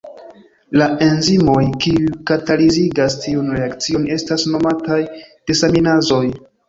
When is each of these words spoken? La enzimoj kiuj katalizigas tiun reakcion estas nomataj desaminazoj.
La 0.81 0.85
enzimoj 1.07 1.59
kiuj 1.83 2.07
katalizigas 2.31 3.17
tiun 3.25 3.51
reakcion 3.59 4.09
estas 4.17 4.47
nomataj 4.55 5.01
desaminazoj. 5.53 6.23